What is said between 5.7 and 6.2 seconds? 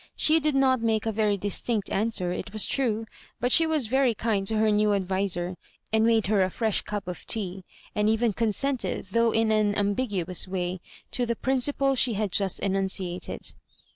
and